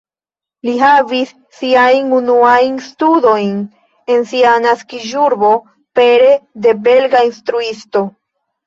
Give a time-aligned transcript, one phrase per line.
[0.67, 3.53] Li havis siajn unuajn studojn
[4.17, 5.55] en sia naskiĝurbo,
[6.01, 8.09] pere de belga instruisto.